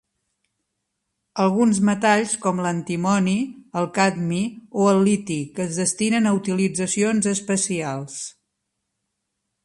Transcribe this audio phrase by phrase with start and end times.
[1.41, 3.35] Alguns metalls com l'antimoni,
[3.81, 4.39] el cadmi
[4.85, 8.17] o el liti que es destinen a utilitzacions especials.